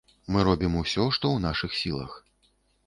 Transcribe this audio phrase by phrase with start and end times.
[0.35, 2.21] Мы робім усё, што ў нашых сілах.